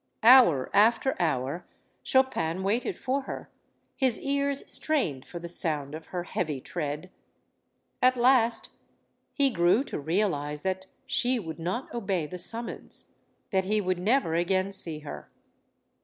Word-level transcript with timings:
Hour 0.23 0.71
after 0.73 1.15
hour, 1.21 1.63
Chopin 2.01 2.63
waited 2.63 2.97
for 2.97 3.21
her, 3.29 3.51
his 3.95 4.19
ears 4.19 4.63
strained 4.65 5.27
for 5.27 5.37
the 5.37 5.47
sound 5.47 5.93
of 5.93 6.07
her 6.07 6.23
heavy 6.23 6.59
tread. 6.59 7.11
At 8.01 8.17
last 8.17 8.71
he 9.31 9.51
grew 9.51 9.83
to 9.83 9.99
realize 9.99 10.63
that 10.63 10.87
she 11.05 11.37
would 11.37 11.59
not 11.59 11.93
obey 11.93 12.25
the 12.25 12.39
sum 12.39 12.65
mons, 12.65 13.11
that 13.51 13.65
he 13.65 13.79
would 13.79 13.99
never 13.99 14.33
again 14.33 14.71
see 14.71 15.01
her. 15.01 15.29